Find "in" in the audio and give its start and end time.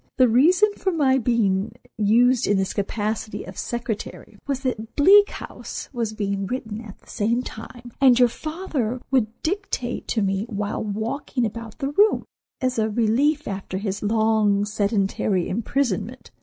2.47-2.57